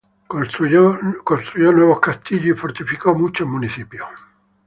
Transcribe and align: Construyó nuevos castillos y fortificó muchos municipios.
Construyó 0.27 0.97
nuevos 1.71 1.99
castillos 1.99 2.57
y 2.57 2.59
fortificó 2.59 3.13
muchos 3.13 3.47
municipios. 3.47 4.07